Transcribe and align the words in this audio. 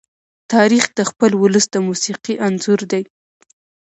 تاریخ 0.53 0.85
د 0.97 0.99
خپل 1.09 1.31
ولس 1.41 1.65
د 1.71 1.75
موسیقي 1.87 2.33
انځور 2.47 2.81
دی. 2.91 3.03